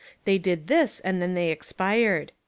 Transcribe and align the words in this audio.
They 0.25 0.39
did 0.39 0.65
this, 0.65 0.99
and 1.01 1.21
then 1.21 1.35
they 1.35 1.51
expired. 1.51 2.31